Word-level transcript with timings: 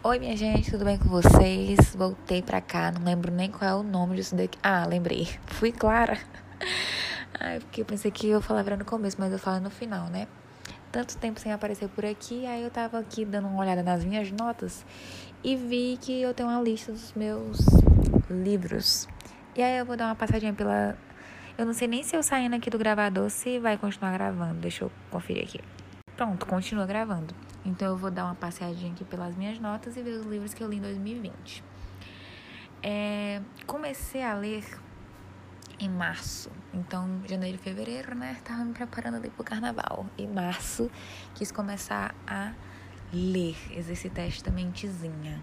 Oi, 0.00 0.20
minha 0.20 0.36
gente, 0.36 0.70
tudo 0.70 0.84
bem 0.84 0.96
com 0.96 1.08
vocês? 1.08 1.92
Voltei 1.96 2.40
pra 2.40 2.60
cá, 2.60 2.92
não 2.92 3.02
lembro 3.02 3.32
nem 3.32 3.50
qual 3.50 3.68
é 3.68 3.74
o 3.74 3.82
nome 3.82 4.14
disso 4.14 4.36
daqui. 4.36 4.56
Ah, 4.62 4.86
lembrei. 4.86 5.26
Fui 5.46 5.72
clara. 5.72 6.16
Ai, 7.40 7.58
porque 7.58 7.80
eu 7.80 7.84
pensei 7.84 8.08
que 8.12 8.28
eu 8.28 8.40
falava 8.40 8.76
no 8.76 8.84
começo, 8.84 9.16
mas 9.18 9.32
eu 9.32 9.40
falo 9.40 9.58
no 9.58 9.70
final, 9.70 10.06
né? 10.06 10.28
Tanto 10.92 11.18
tempo 11.18 11.40
sem 11.40 11.52
aparecer 11.52 11.88
por 11.88 12.06
aqui, 12.06 12.46
aí 12.46 12.62
eu 12.62 12.70
tava 12.70 12.96
aqui 12.96 13.24
dando 13.24 13.48
uma 13.48 13.60
olhada 13.60 13.82
nas 13.82 14.04
minhas 14.04 14.30
notas 14.30 14.86
e 15.42 15.56
vi 15.56 15.98
que 16.00 16.22
eu 16.22 16.32
tenho 16.32 16.48
uma 16.48 16.62
lista 16.62 16.92
dos 16.92 17.12
meus 17.14 17.58
livros. 18.30 19.08
E 19.56 19.62
aí 19.62 19.78
eu 19.78 19.84
vou 19.84 19.96
dar 19.96 20.06
uma 20.06 20.14
passadinha 20.14 20.52
pela. 20.52 20.96
Eu 21.58 21.66
não 21.66 21.74
sei 21.74 21.88
nem 21.88 22.04
se 22.04 22.14
eu 22.14 22.22
saindo 22.22 22.54
aqui 22.54 22.70
do 22.70 22.78
gravador 22.78 23.28
se 23.30 23.58
vai 23.58 23.76
continuar 23.76 24.12
gravando. 24.12 24.60
Deixa 24.60 24.84
eu 24.84 24.92
conferir 25.10 25.42
aqui. 25.42 25.60
Pronto, 26.16 26.46
continua 26.46 26.86
gravando. 26.86 27.34
Então 27.68 27.88
eu 27.88 27.96
vou 27.98 28.10
dar 28.10 28.24
uma 28.24 28.34
passeadinha 28.34 28.90
aqui 28.92 29.04
pelas 29.04 29.36
minhas 29.36 29.58
notas 29.58 29.94
e 29.94 30.02
ver 30.02 30.12
os 30.12 30.24
livros 30.24 30.54
que 30.54 30.62
eu 30.62 30.68
li 30.70 30.78
em 30.78 30.80
2020. 30.80 31.62
É, 32.82 33.42
comecei 33.66 34.22
a 34.22 34.34
ler 34.34 34.64
em 35.78 35.88
março. 35.88 36.50
Então, 36.72 37.20
janeiro 37.28 37.58
e 37.58 37.60
fevereiro, 37.60 38.14
né? 38.14 38.38
Tava 38.42 38.64
me 38.64 38.72
preparando 38.72 39.16
ali 39.16 39.28
pro 39.28 39.44
carnaval. 39.44 40.06
Em 40.16 40.26
março, 40.26 40.90
quis 41.34 41.52
começar 41.52 42.14
a 42.26 42.54
ler, 43.12 43.56
exercitar 43.76 44.24
esta 44.24 44.50
mentezinha. 44.50 45.38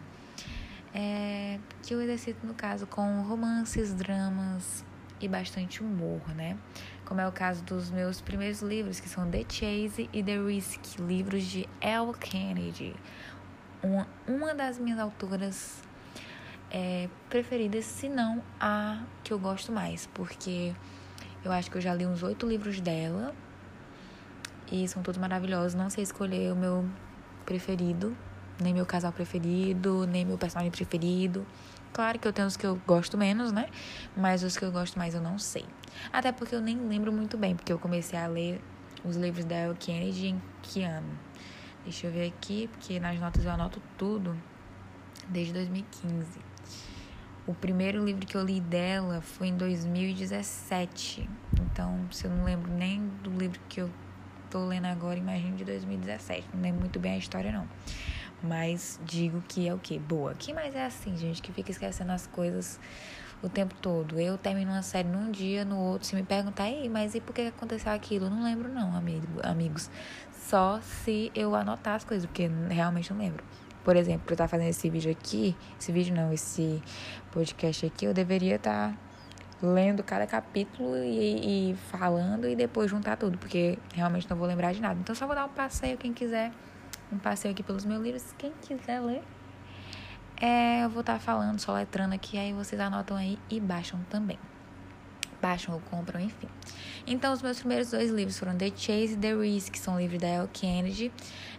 É, 0.96 1.60
que 1.84 1.94
eu 1.94 2.02
exercito, 2.02 2.46
no 2.48 2.56
caso, 2.56 2.88
com 2.88 3.22
romances, 3.22 3.94
dramas 3.94 4.84
e 5.22 5.28
bastante 5.28 5.84
humor, 5.84 6.28
né? 6.36 6.58
Como 7.06 7.22
é 7.22 7.28
o 7.28 7.32
caso 7.32 7.64
dos 7.64 7.92
meus 7.92 8.20
primeiros 8.20 8.62
livros, 8.62 9.00
que 9.00 9.08
são 9.08 9.30
The 9.30 9.46
Chase 9.48 10.10
e 10.12 10.24
The 10.24 10.38
Risk, 10.40 11.00
livros 11.00 11.44
de 11.44 11.70
Elle 11.80 12.14
Kennedy, 12.20 12.96
uma, 13.82 14.08
uma 14.28 14.56
das 14.56 14.80
minhas 14.80 15.00
autoras 15.00 15.82
é, 16.72 17.08
preferidas, 17.30 17.86
se 17.86 18.10
não 18.10 18.44
a 18.60 19.04
que 19.24 19.32
eu 19.32 19.40
gosto 19.40 19.72
mais, 19.72 20.08
porque 20.14 20.74
eu 21.44 21.52
acho 21.52 21.70
que 21.70 21.78
eu 21.78 21.82
já 21.82 21.94
li 21.94 22.06
uns 22.06 22.24
oito 22.24 22.48
livros 22.48 22.82
dela 22.82 23.36
e 24.72 24.88
são 24.88 25.04
todos 25.04 25.20
maravilhosos. 25.20 25.76
Não 25.76 25.90
sei 25.90 26.04
escolher 26.04 26.52
o 26.52 26.56
meu 26.56 26.86
preferido, 27.46 28.18
nem 28.60 28.74
meu 28.74 28.86
casal 28.86 29.12
preferido, 29.12 30.08
nem 30.08 30.26
meu 30.26 30.38
personagem 30.38 30.72
preferido. 30.72 31.46
Claro 31.96 32.20
que 32.20 32.28
eu 32.28 32.34
tenho 32.34 32.46
os 32.46 32.58
que 32.58 32.66
eu 32.66 32.76
gosto 32.86 33.18
menos, 33.18 33.54
né? 33.54 33.70
Mas 34.18 34.44
os 34.44 34.58
que 34.58 34.66
eu 34.66 34.70
gosto 34.70 35.00
mais 35.00 35.16
eu 35.16 35.22
não 35.22 35.40
sei. 35.40 35.64
Até 36.12 36.30
porque 36.34 36.54
eu 36.54 36.60
nem 36.60 36.78
lembro 36.78 37.10
muito 37.10 37.38
bem, 37.38 37.56
porque 37.56 37.72
eu 37.72 37.80
comecei 37.80 38.20
a 38.20 38.28
ler 38.28 38.62
os 39.06 39.16
livros 39.16 39.46
da 39.46 39.56
Elle 39.56 39.76
Kennedy 39.76 40.28
em 40.28 40.42
que 40.62 40.84
ano? 40.84 41.18
Deixa 41.86 42.08
eu 42.08 42.12
ver 42.12 42.28
aqui, 42.28 42.68
porque 42.68 43.00
nas 43.00 43.18
notas 43.18 43.46
eu 43.46 43.50
anoto 43.50 43.82
tudo 43.98 44.38
desde 45.30 45.54
2015. 45.54 46.38
O 47.48 47.54
primeiro 47.54 48.04
livro 48.04 48.26
que 48.26 48.36
eu 48.36 48.44
li 48.44 48.60
dela 48.60 49.22
foi 49.22 49.48
em 49.48 49.56
2017. 49.56 51.30
Então, 51.62 52.06
se 52.12 52.26
eu 52.26 52.32
não 52.32 52.44
lembro 52.44 52.70
nem 52.74 53.08
do 53.24 53.30
livro 53.30 53.62
que 53.70 53.80
eu 53.80 53.90
tô 54.50 54.66
lendo 54.66 54.88
agora, 54.88 55.18
imagino 55.18 55.56
de 55.56 55.64
2017. 55.64 56.46
Não 56.54 56.62
lembro 56.62 56.82
muito 56.82 57.00
bem 57.00 57.14
a 57.14 57.18
história, 57.18 57.54
não. 57.54 57.66
Mas 58.48 59.00
digo 59.04 59.44
que 59.48 59.68
é 59.68 59.74
o 59.74 59.78
que? 59.78 59.98
Boa. 60.00 60.34
Que 60.34 60.54
mais 60.54 60.76
é 60.76 60.86
assim, 60.86 61.18
gente, 61.18 61.42
que 61.42 61.52
fica 61.52 61.72
esquecendo 61.72 62.12
as 62.12 62.28
coisas 62.28 62.80
o 63.42 63.50
tempo 63.50 63.76
todo. 63.82 64.20
Eu 64.20 64.38
termino 64.38 64.72
uma 64.72 64.82
série 64.82 65.08
num 65.08 65.32
dia, 65.32 65.66
no 65.66 65.78
outro. 65.78 66.08
Se 66.08 66.16
me 66.16 66.24
perguntar, 66.24 66.64
aí, 66.64 66.90
mas 66.90 67.16
e 67.16 67.22
por 67.22 67.34
que 67.34 67.42
aconteceu 67.42 67.92
aquilo? 67.92 68.30
Não 68.30 68.44
lembro, 68.44 68.70
não, 68.70 68.96
amigo, 68.96 69.28
amigos. 69.44 69.90
Só 70.32 70.80
se 70.82 71.32
eu 71.36 71.56
anotar 71.56 71.96
as 71.96 72.04
coisas, 72.04 72.26
porque 72.26 72.50
realmente 72.70 73.12
não 73.12 73.20
lembro. 73.20 73.44
Por 73.84 73.96
exemplo, 73.96 74.26
eu 74.30 74.34
estar 74.34 74.48
fazendo 74.48 74.70
esse 74.70 74.90
vídeo 74.90 75.12
aqui, 75.12 75.56
esse 75.80 75.92
vídeo 75.92 76.16
não, 76.16 76.34
esse 76.34 76.82
podcast 77.32 77.86
aqui, 77.86 78.06
eu 78.06 78.14
deveria 78.14 78.56
estar 78.56 78.98
lendo 79.62 80.04
cada 80.04 80.26
capítulo 80.28 80.98
e, 80.98 81.72
e 81.72 81.76
falando 81.92 82.48
e 82.48 82.56
depois 82.56 82.90
juntar 82.90 83.16
tudo, 83.16 83.38
porque 83.38 83.78
realmente 83.94 84.30
não 84.30 84.38
vou 84.38 84.48
lembrar 84.48 84.74
de 84.74 84.82
nada. 84.82 85.00
Então 85.00 85.14
só 85.14 85.26
vou 85.28 85.36
dar 85.36 85.46
um 85.46 85.50
passeio, 85.50 85.98
quem 85.98 86.14
quiser 86.14 86.52
um 87.12 87.18
passeio 87.18 87.54
aqui 87.54 87.64
pelos 87.64 87.86
meus 87.86 88.02
livros. 88.02 88.34
Quem 88.38 88.52
quiser 88.62 89.00
ler, 89.00 89.24
é, 90.38 90.84
eu 90.84 90.90
vou 90.90 91.02
estar 91.02 91.14
tá 91.14 91.20
falando, 91.20 91.60
só 91.60 91.74
letrando 91.74 92.14
aqui, 92.14 92.38
aí 92.38 92.54
vocês 92.54 92.80
anotam 92.80 93.16
aí 93.16 93.40
e 93.50 93.60
baixam 93.60 94.00
também. 94.10 94.40
Baixam 95.42 95.76
ou 95.76 95.82
compram, 95.82 96.20
enfim. 96.20 96.48
Então, 97.08 97.34
os 97.34 97.42
meus 97.42 97.60
primeiros 97.60 97.92
dois 97.92 98.10
livros 98.10 98.38
foram 98.40 98.56
The 98.56 98.72
Chase 98.76 99.14
e 99.14 99.18
The 99.18 99.34
Risk, 99.36 99.74
que 99.74 99.80
são 99.80 100.00
livros 100.00 100.20
da 100.20 100.28
Elle 100.28 100.50
Kennedy. 100.52 101.12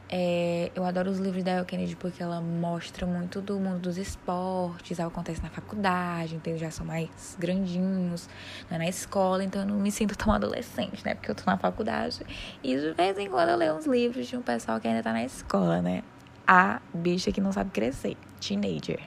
É, 0.09 0.71
eu 0.75 0.85
adoro 0.85 1.11
os 1.11 1.19
livros 1.19 1.43
da 1.43 1.53
Elle 1.53 1.65
Kennedy 1.65 1.97
porque 1.97 2.23
ela 2.23 2.41
mostra 2.41 3.05
muito 3.07 3.41
do 3.41 3.59
mundo 3.59 3.81
dos 3.81 3.99
esportes, 3.99 5.01
algo 5.01 5.13
acontece 5.13 5.43
na 5.43 5.51
faculdade, 5.51 6.37
então 6.37 6.53
eles 6.53 6.61
já 6.61 6.71
são 6.71 6.87
mais 6.87 7.37
grandinhos, 7.41 8.29
não 8.71 8.77
é 8.77 8.79
na 8.79 8.89
escola, 8.89 9.43
então 9.43 9.63
eu 9.63 9.67
não 9.67 9.77
me 9.77 9.91
sinto 9.91 10.17
tão 10.17 10.33
adolescente, 10.33 11.05
né? 11.05 11.15
Porque 11.15 11.31
eu 11.31 11.35
tô 11.35 11.43
na 11.47 11.59
faculdade. 11.59 12.21
E 12.63 12.77
de 12.77 12.93
vez 12.93 13.19
em 13.19 13.29
quando 13.29 13.49
eu 13.49 13.57
leio 13.57 13.75
uns 13.75 13.87
livros 13.87 14.29
de 14.29 14.37
um 14.37 14.43
pessoal 14.43 14.81
que 14.81 14.87
ainda 14.87 15.03
tá 15.03 15.13
na 15.13 15.25
escola, 15.25 15.83
né? 15.83 16.03
A 16.47 16.81
bicha 16.95 17.33
que 17.33 17.41
não 17.41 17.51
sabe 17.51 17.71
crescer, 17.71 18.17
teenager. 18.41 19.01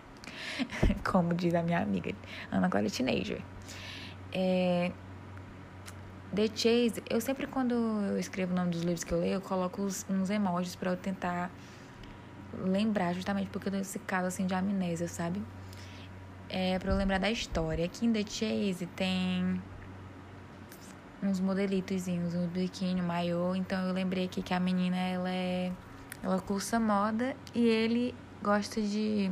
Como 1.10 1.34
diz 1.34 1.54
a 1.54 1.64
minha 1.64 1.80
amiga, 1.80 2.12
Ana 2.52 2.70
é 2.74 2.90
teenager. 2.90 3.42
É, 4.32 4.92
The 6.34 6.48
Chase, 6.48 7.04
eu 7.10 7.20
sempre 7.20 7.48
quando 7.48 7.74
eu 7.74 8.20
escrevo 8.20 8.54
o 8.54 8.56
nome 8.56 8.72
dos 8.72 8.82
livros 8.82 9.04
que 9.04 9.12
eu 9.12 9.20
leio, 9.20 9.36
eu 9.36 9.42
coloco 9.42 9.82
uns, 9.82 10.06
uns 10.10 10.30
emojis 10.30 10.76
para 10.76 10.92
eu 10.92 10.98
tentar 10.98 11.50
lembrar, 12.54 13.14
justamente 13.14 13.50
porque 13.50 13.68
eu 13.68 13.72
tenho 13.72 13.82
esse 13.82 14.00
caso 14.00 14.28
assim 14.28 14.46
de 14.46 14.54
amnésia, 14.54 15.08
sabe? 15.08 15.42
É 16.48 16.78
para 16.80 16.92
eu 16.92 16.98
lembrar 16.98 17.20
da 17.20 17.32
história. 17.32 17.86
Aqui 17.86 18.06
em 18.06 18.14
The 18.14 18.22
Chase 18.22 18.86
tem 18.96 19.62
uns 21.22 21.40
modelitozinhos, 21.40 22.36
um 22.36 22.48
biquíni, 22.48 23.02
um 23.02 23.06
maiô, 23.06 23.56
então 23.56 23.88
eu 23.88 23.94
lembrei 23.94 24.26
aqui 24.26 24.42
que 24.42 24.54
a 24.54 24.60
menina 24.60 24.98
ela 24.98 25.30
é 25.30 25.72
ela 26.22 26.40
cursa 26.40 26.80
moda 26.80 27.36
e 27.56 27.66
ele 27.66 28.14
gosta 28.44 28.82
de 28.82 29.32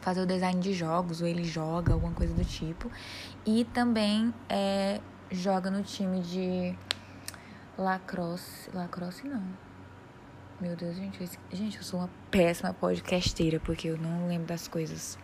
fazer 0.00 0.20
o 0.20 0.26
design 0.26 0.60
de 0.60 0.72
jogos, 0.72 1.20
ou 1.20 1.26
ele 1.26 1.44
joga, 1.44 1.92
alguma 1.92 2.12
coisa 2.12 2.34
do 2.34 2.44
tipo. 2.44 2.90
E 3.44 3.64
também 3.64 4.32
é 4.48 5.00
joga 5.30 5.70
no 5.70 5.82
time 5.82 6.20
de 6.20 6.74
lacrosse. 7.76 8.70
Lacrosse 8.72 9.26
não. 9.26 9.42
Meu 10.60 10.74
Deus, 10.74 10.96
gente. 10.96 11.18
Gente, 11.52 11.76
eu 11.76 11.82
sou 11.82 12.00
uma 12.00 12.10
péssima 12.30 12.72
podcasteira 12.72 13.60
porque 13.60 13.88
eu 13.88 13.98
não 13.98 14.28
lembro 14.28 14.46
das 14.46 14.66
coisas. 14.68 15.18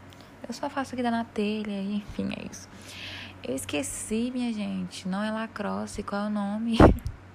Eu 0.46 0.52
só 0.52 0.68
faço 0.68 0.94
aqui 0.94 1.02
da 1.02 1.10
na 1.10 1.24
telha, 1.24 1.80
enfim, 1.80 2.30
é 2.36 2.46
isso. 2.50 2.68
Eu 3.42 3.54
esqueci, 3.54 4.30
minha 4.32 4.52
gente. 4.52 5.08
Não 5.08 5.22
é 5.22 5.30
lacrosse, 5.30 6.02
qual 6.02 6.24
é 6.24 6.26
o 6.26 6.30
nome? 6.30 6.76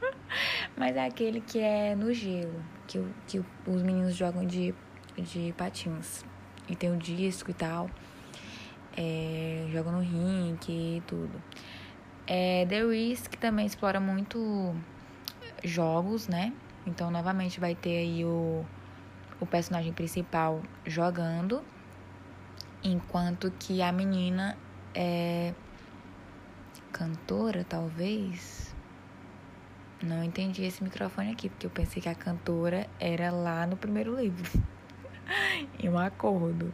Mas 0.77 0.95
é 0.95 1.05
aquele 1.05 1.41
que 1.41 1.59
é 1.59 1.95
no 1.95 2.13
gelo, 2.13 2.63
que, 2.85 3.03
que 3.25 3.44
os 3.65 3.81
meninos 3.81 4.15
jogam 4.15 4.45
de, 4.45 4.75
de 5.17 5.53
patins. 5.57 6.23
E 6.67 6.75
tem 6.75 6.91
o 6.91 6.97
disco 6.97 7.51
e 7.51 7.53
tal. 7.53 7.89
É, 8.95 9.67
jogam 9.72 9.94
no 9.94 10.01
rink 10.01 10.72
e 10.72 11.01
tudo. 11.05 11.41
É, 12.25 12.66
The 12.66 12.83
Risk 12.83 13.35
também 13.35 13.66
explora 13.66 14.00
muito 14.00 14.75
jogos, 15.63 16.27
né? 16.27 16.53
Então, 16.85 17.09
novamente, 17.09 17.59
vai 17.59 17.75
ter 17.75 17.97
aí 17.97 18.25
o, 18.25 18.66
o 19.39 19.45
personagem 19.45 19.94
principal 19.94 20.61
jogando, 20.85 21.63
enquanto 22.83 23.51
que 23.51 23.81
a 23.81 23.91
menina 23.91 24.57
é 24.94 25.53
cantora, 26.91 27.66
talvez. 27.67 28.75
Não 30.01 30.23
entendi 30.23 30.63
esse 30.63 30.83
microfone 30.83 31.31
aqui, 31.31 31.50
porque 31.50 31.65
eu 31.65 31.71
pensei 31.71 32.01
que 32.01 32.09
a 32.09 32.15
cantora 32.15 32.88
era 33.00 33.31
lá 33.31 33.65
no 33.65 33.77
primeiro 33.77 34.15
livro. 34.15 34.50
em 35.79 35.89
um 35.89 35.97
acordo. 35.97 36.74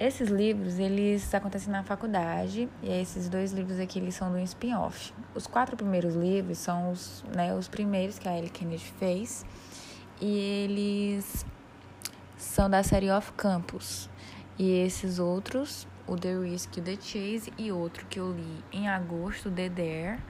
Esses 0.00 0.28
livros, 0.28 0.78
eles 0.78 1.34
acontecem 1.34 1.72
na 1.72 1.82
faculdade, 1.82 2.68
e 2.82 2.88
esses 2.88 3.28
dois 3.28 3.52
livros 3.52 3.80
aqui, 3.80 3.98
eles 3.98 4.14
são 4.14 4.30
do 4.30 4.38
spin-off. 4.38 5.12
Os 5.34 5.46
quatro 5.48 5.76
primeiros 5.76 6.14
livros 6.14 6.58
são 6.58 6.92
os, 6.92 7.24
né, 7.34 7.52
os 7.52 7.66
primeiros 7.66 8.16
que 8.16 8.28
a 8.28 8.36
Ellie 8.36 8.50
Kennedy 8.50 8.84
fez, 8.98 9.44
e 10.20 10.38
eles 10.38 11.44
são 12.36 12.70
da 12.70 12.82
série 12.84 13.10
Off 13.10 13.32
Campus. 13.32 14.08
E 14.56 14.70
esses 14.70 15.18
outros, 15.18 15.86
o 16.06 16.16
The 16.16 16.36
Risk 16.38 16.76
e 16.76 16.80
o 16.80 16.82
The 16.84 16.96
Chase, 17.00 17.52
e 17.58 17.72
outro 17.72 18.06
que 18.06 18.20
eu 18.20 18.32
li 18.32 18.64
em 18.72 18.88
agosto, 18.88 19.50
The 19.50 19.68
Dare, 19.68 20.20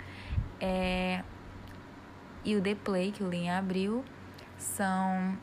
é... 0.61 1.23
e 2.43 2.57
o 2.57 2.63
The 2.63 2.75
Play, 2.75 3.13
que 3.13 3.21
eu 3.21 3.29
li 3.29 3.39
em 3.39 3.51
abril, 3.51 4.03
são 4.57 5.37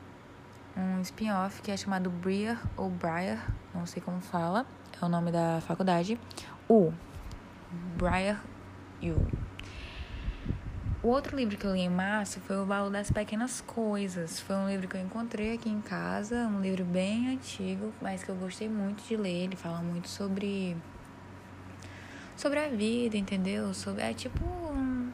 um 0.76 1.02
spin-off 1.02 1.62
que 1.62 1.72
é 1.72 1.78
chamado 1.78 2.10
Briar 2.10 2.62
ou 2.76 2.90
Briar, 2.90 3.54
não 3.74 3.86
sei 3.86 4.02
como 4.02 4.20
fala, 4.22 4.66
é 5.02 5.06
o 5.06 5.10
nome 5.10 5.32
da 5.32 5.62
faculdade. 5.62 6.20
O 6.68 6.92
Briar 7.98 8.44
U. 9.04 9.46
O 11.04 11.10
outro 11.10 11.38
livro 11.38 11.56
que 11.56 11.66
eu 11.66 11.74
li 11.74 11.82
em 11.82 11.90
março 11.90 12.40
foi 12.40 12.58
O 12.58 12.66
Valor 12.66 12.90
das 12.90 13.12
Pequenas 13.12 13.62
Coisas. 13.62 14.40
Foi 14.40 14.56
um 14.56 14.68
livro 14.68 14.88
que 14.88 14.98
eu 14.98 15.02
encontrei 15.02 15.54
aqui 15.54 15.70
em 15.70 15.80
casa, 15.80 16.48
um 16.48 16.60
livro 16.62 16.84
bem 16.84 17.28
antigo, 17.30 17.94
mas 18.02 18.24
que 18.24 18.30
eu 18.30 18.36
gostei 18.36 18.68
muito 18.68 19.04
de 19.04 19.16
ler. 19.16 19.44
Ele 19.44 19.56
fala 19.56 19.84
muito 19.84 20.08
sobre 20.08 20.76
sobre 22.36 22.60
a 22.60 22.68
vida, 22.70 23.16
entendeu? 23.18 23.72
Sobre 23.74 24.02
é 24.02 24.14
tipo 24.14 24.44
um, 24.44 25.12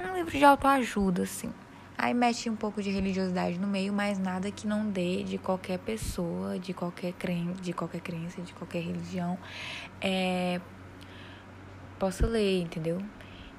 um 0.00 0.14
livro 0.14 0.30
de 0.30 0.44
autoajuda 0.44 1.24
assim. 1.24 1.52
Aí 1.98 2.12
mete 2.12 2.50
um 2.50 2.56
pouco 2.56 2.82
de 2.82 2.90
religiosidade 2.90 3.58
no 3.58 3.66
meio, 3.66 3.92
mas 3.92 4.18
nada 4.18 4.50
que 4.50 4.66
não 4.66 4.88
dê 4.90 5.22
de 5.22 5.38
qualquer 5.38 5.78
pessoa, 5.78 6.58
de 6.58 6.74
qualquer 6.74 7.12
crença, 7.14 7.60
de 7.60 7.72
qualquer 7.72 8.00
crença, 8.00 8.42
de 8.42 8.52
qualquer 8.52 8.82
religião, 8.82 9.38
é, 10.00 10.60
possa 11.98 12.26
ler, 12.26 12.62
entendeu? 12.62 13.00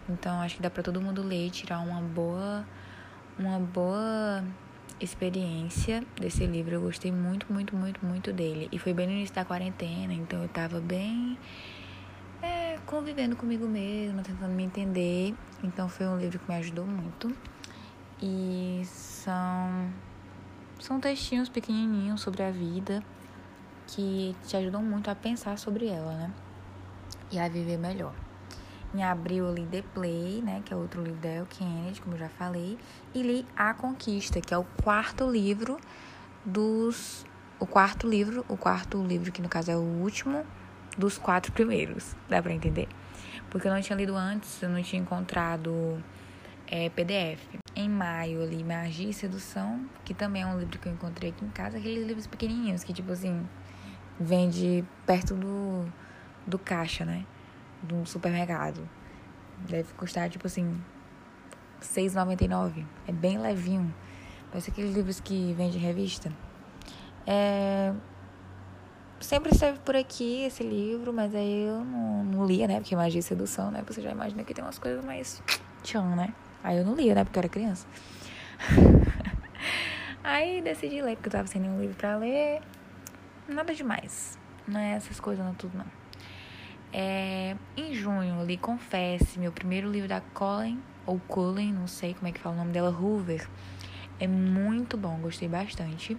Então 0.08 0.40
acho 0.42 0.56
que 0.56 0.62
dá 0.62 0.70
para 0.70 0.84
todo 0.84 1.02
mundo 1.02 1.24
ler 1.24 1.50
tirar 1.50 1.80
uma 1.80 2.00
boa 2.00 2.66
uma 3.40 3.60
boa 3.60 4.44
experiência 5.00 6.04
desse 6.20 6.46
livro. 6.46 6.76
Eu 6.76 6.82
gostei 6.82 7.12
muito, 7.12 7.52
muito, 7.52 7.76
muito, 7.76 8.06
muito 8.06 8.34
dele. 8.34 8.68
E 8.72 8.80
foi 8.80 8.94
bem 8.94 9.08
no 9.08 9.14
início 9.14 9.36
da 9.36 9.46
quarentena, 9.46 10.14
então 10.14 10.42
eu 10.42 10.50
tava 10.50 10.80
bem 10.80 11.38
é, 12.42 12.78
convivendo 12.86 13.36
comigo 13.36 13.68
mesma, 13.68 14.22
tentando 14.22 14.54
me 14.54 14.64
entender. 14.64 15.36
Então 15.64 15.88
foi 15.88 16.08
um 16.08 16.18
livro 16.18 16.40
que 16.40 16.50
me 16.50 16.58
ajudou 16.58 16.86
muito. 16.86 17.36
E 18.22 18.82
são 18.86 19.90
são 20.80 21.00
textinhos 21.00 21.50
pequenininhos 21.50 22.22
sobre 22.22 22.44
a 22.44 22.52
vida 22.52 23.04
que 23.88 24.36
te 24.46 24.56
ajudam 24.56 24.84
muito 24.84 25.10
a 25.10 25.16
pensar 25.16 25.58
sobre 25.58 25.88
ela, 25.88 26.14
né? 26.14 26.34
E 27.32 27.40
a 27.40 27.48
viver 27.48 27.78
melhor. 27.78 28.14
Em 28.94 29.04
abril 29.04 29.46
eu 29.46 29.54
li 29.54 29.66
The 29.66 29.82
Play, 29.94 30.42
né, 30.42 30.62
que 30.64 30.74
é 30.74 30.78
outro 30.78 31.04
livro 31.04 31.20
da 31.20 31.30
El 31.30 31.46
Kennedy, 31.46 32.02
como 32.02 32.16
eu 32.16 32.20
já 32.20 32.30
falei, 32.30 32.78
e 33.14 33.22
li 33.22 33.46
A 33.56 33.74
Conquista, 33.74 34.40
que 34.40 34.54
é 34.54 34.58
o 34.58 34.64
quarto 34.82 35.30
livro 35.30 35.78
dos 36.46 37.26
o 37.60 37.66
quarto 37.66 38.08
livro, 38.08 38.46
o 38.48 38.56
quarto 38.56 39.02
livro 39.04 39.32
que 39.32 39.42
no 39.42 39.50
caso 39.50 39.72
é 39.72 39.76
o 39.76 39.82
último 39.82 40.46
dos 40.98 41.18
quatro 41.18 41.52
primeiros, 41.52 42.16
dá 42.30 42.42
para 42.42 42.54
entender? 42.54 42.88
Porque 43.50 43.68
eu 43.68 43.74
não 43.74 43.82
tinha 43.82 43.98
lido 43.98 44.16
antes, 44.16 44.62
eu 44.62 44.70
não 44.70 44.82
tinha 44.82 45.02
encontrado 45.02 46.02
é, 46.68 46.90
PDF. 46.90 47.42
Em 47.76 47.90
maio 47.90 48.42
eu 48.42 48.50
li 48.50 48.64
Magia 48.64 49.10
e 49.10 49.14
Sedução, 49.14 49.88
que 50.04 50.14
também 50.14 50.42
é 50.42 50.46
um 50.46 50.60
livro 50.60 50.80
que 50.80 50.88
eu 50.88 50.94
encontrei 50.94 51.30
aqui 51.30 51.46
em 51.46 51.50
casa, 51.50 51.78
aqueles 51.78 52.06
livros 52.06 52.28
pequenininhos 52.28 52.84
que 52.84 52.94
tipo 52.94 53.12
assim 53.12 53.48
vende 54.20 54.84
perto 55.06 55.36
do 55.36 55.86
do 56.46 56.58
caixa, 56.58 57.06
né? 57.06 57.26
do 57.82 58.06
supermercado. 58.06 58.88
Deve 59.60 59.94
custar, 59.94 60.30
tipo 60.30 60.48
assim, 60.48 60.82
R$6,99. 61.80 62.86
É 63.08 63.12
bem 63.12 63.38
levinho. 63.38 63.94
Parece 64.50 64.72
aqueles 64.72 64.96
livros 64.96 65.20
que 65.20 65.54
vende 65.54 65.78
revista. 65.78 66.32
É... 67.26 67.94
Sempre 69.20 69.52
esteve 69.52 69.80
por 69.80 69.96
aqui 69.96 70.44
esse 70.44 70.62
livro, 70.64 71.12
mas 71.12 71.34
aí 71.34 71.64
eu 71.64 71.84
não, 71.84 72.24
não 72.24 72.46
lia, 72.46 72.68
né? 72.68 72.80
Porque 72.80 72.96
magia 72.96 73.20
e 73.20 73.24
sedução, 73.24 73.72
né? 73.72 73.84
Você 73.88 74.00
já 74.00 74.12
imagina 74.12 74.44
que 74.44 74.54
tem 74.54 74.64
umas 74.64 74.78
coisas 74.78 75.04
mais 75.04 75.42
tchan, 75.82 76.16
né? 76.16 76.34
Aí 76.68 76.76
eu 76.76 76.86
não 76.86 76.96
lia, 76.96 77.16
né? 77.16 77.24
Porque 77.24 77.40
eu 77.40 77.40
era 77.40 77.48
criança. 77.48 77.88
aí 80.22 80.62
decidi 80.62 81.02
ler, 81.02 81.16
porque 81.16 81.30
eu 81.30 81.32
tava 81.32 81.48
sem 81.48 81.62
nenhum 81.62 81.80
livro 81.80 81.96
pra 81.96 82.18
ler. 82.18 82.60
Nada 83.48 83.74
demais. 83.74 84.38
Não 84.68 84.78
é 84.78 84.92
essas 84.92 85.18
coisas, 85.18 85.46
não 85.46 85.54
tudo, 85.54 85.78
não. 85.78 85.86
É, 86.92 87.56
em 87.78 87.94
junho, 87.94 88.44
li 88.44 88.58
Confesse, 88.58 89.40
meu 89.40 89.54
primeiro 89.54 89.90
livro 89.90 90.10
da 90.10 90.20
Colin, 90.20 90.84
ou 91.06 91.22
Colin, 91.26 91.72
não 91.72 91.88
sei 91.88 92.14
como 92.14 92.28
é 92.28 92.34
que 92.34 92.40
fala 92.42 92.56
o 92.56 92.58
nome 92.58 92.74
dela, 92.74 92.90
Hoover. 92.90 93.48
É 94.20 94.28
muito 94.28 94.98
bom, 94.98 95.18
gostei 95.20 95.48
bastante. 95.48 96.18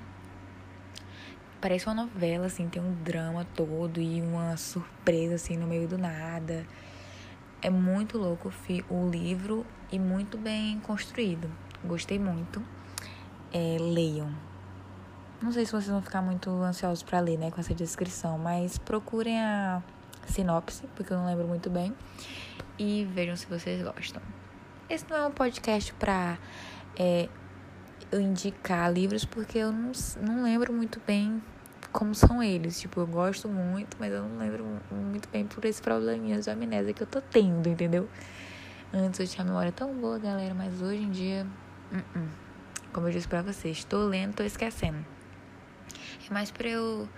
Parece 1.61 1.87
uma 1.89 1.95
novela, 1.95 2.47
assim, 2.47 2.71
tem 2.71 2.81
um 2.81 2.95
drama 3.03 3.47
todo 3.55 4.01
e 4.01 4.23
uma 4.23 4.57
surpresa, 4.57 5.35
assim, 5.35 5.59
no 5.59 5.67
meio 5.67 5.87
do 5.87 5.99
nada. 5.99 6.65
É 7.61 7.71
muito 7.71 8.19
louco 8.19 8.53
o 8.89 9.11
livro 9.11 9.67
e 9.91 9.99
muito 9.99 10.39
bem 10.39 10.79
construído. 10.81 11.51
Gostei 11.85 12.19
muito. 12.19 12.63
É, 13.53 13.77
leiam. 13.81 14.33
Não 15.43 15.53
sei 15.53 15.65
se 15.65 15.73
vocês 15.73 15.89
vão 15.89 16.03
ficar 16.03 16.23
muito 16.23 16.51
ansiosos 16.51 17.03
para 17.03 17.21
ler, 17.21 17.39
né, 17.39 17.51
com 17.51 17.61
essa 17.61 17.75
descrição, 17.75 18.39
mas 18.39 18.77
procurem 18.79 19.41
a 19.41 19.83
sinopse, 20.27 20.85
porque 20.95 21.13
eu 21.13 21.19
não 21.19 21.27
lembro 21.27 21.47
muito 21.47 21.71
bem. 21.71 21.95
E 22.79 23.05
vejam 23.13 23.37
se 23.37 23.47
vocês 23.47 23.83
gostam. 23.83 24.23
Esse 24.89 25.09
não 25.09 25.17
é 25.17 25.27
um 25.27 25.31
podcast 25.31 25.93
pra 25.95 26.39
é, 26.97 27.29
indicar 28.13 28.93
livros, 28.93 29.25
porque 29.25 29.59
eu 29.59 29.73
não, 29.73 29.93
não 30.23 30.43
lembro 30.43 30.73
muito 30.73 31.01
bem 31.07 31.43
como 31.93 32.15
são 32.15 32.43
eles. 32.43 32.81
Tipo, 32.81 33.01
eu 33.01 33.07
gosto 33.07 33.49
muito, 33.49 33.97
mas 33.99 34.13
eu 34.13 34.23
não 34.23 34.39
lembro 34.39 34.65
muito 34.91 35.29
bem 35.29 35.47
por 35.47 35.65
esse 35.65 35.81
probleminha 35.81 36.41
de 36.41 36.51
amnésia 36.51 36.93
que 36.93 37.03
eu 37.03 37.07
tô 37.07 37.21
tendo, 37.21 37.69
entendeu? 37.69 38.09
Antes 38.93 39.21
eu 39.21 39.27
tinha 39.27 39.45
memória 39.45 39.73
tão 39.73 39.95
boa, 39.95 40.19
galera, 40.19 40.55
mas 40.55 40.81
hoje 40.81 41.03
em 41.03 41.11
dia, 41.11 41.47
uh 41.93 41.97
-uh. 41.97 42.29
como 42.93 43.09
eu 43.09 43.13
disse 43.13 43.29
pra 43.29 43.43
vocês, 43.43 43.85
tô 43.85 44.07
lendo, 44.07 44.35
tô 44.35 44.43
esquecendo. 44.43 45.05
É 46.29 46.33
mais 46.33 46.51
pra 46.51 46.69
eu 46.69 47.09